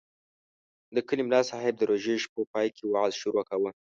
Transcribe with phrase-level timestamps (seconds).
[0.95, 3.69] د کلي ملاصاحب د روژې شپو پای کې وعظ شروع کاوه.